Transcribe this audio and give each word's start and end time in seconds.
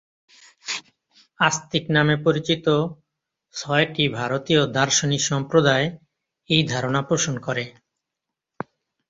আস্তিক 1.39 1.85
নামে 1.89 2.15
পরিচিত 2.25 2.65
ছয়টি 3.55 4.03
ভারতীয় 4.13 4.61
দার্শনিক 4.77 5.21
সম্প্রদায় 5.23 5.87
এই 6.49 6.61
ধারণা 6.67 7.01
পোষণ 7.01 7.35
করে। 7.39 7.65